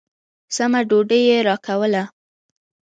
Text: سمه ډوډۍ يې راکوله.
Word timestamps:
سمه 0.55 0.81
ډوډۍ 0.89 1.21
يې 1.29 1.37
راکوله. 1.47 2.03